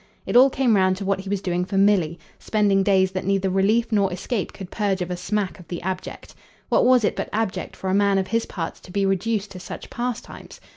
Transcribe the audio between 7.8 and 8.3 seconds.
a man of